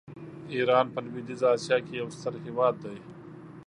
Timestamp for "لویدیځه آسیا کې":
1.05-1.93